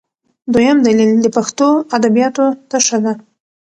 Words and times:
دویم 0.53 0.77
دلیل 0.85 1.11
د 1.21 1.27
پښتو 1.37 1.67
ادبیاتو 1.97 2.45
تشه 2.69 2.97
ده. 3.03 3.13